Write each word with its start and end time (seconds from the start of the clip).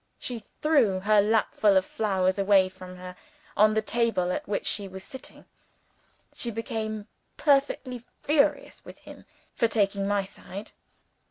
She 0.17 0.39
threw 0.63 1.01
her 1.01 1.21
lapful 1.21 1.77
of 1.77 1.85
flowers 1.85 2.39
away 2.39 2.69
from 2.69 2.95
her 2.95 3.15
on 3.55 3.75
the 3.75 3.83
table 3.83 4.31
at 4.31 4.47
which 4.47 4.65
she 4.65 4.87
was 4.87 5.03
sitting. 5.03 5.45
She 6.33 6.49
became 6.49 7.07
perfectly 7.37 8.03
furious 8.23 8.83
with 8.83 8.97
him 8.97 9.25
for 9.53 9.67
taking 9.67 10.07
my 10.07 10.23
side. 10.25 10.71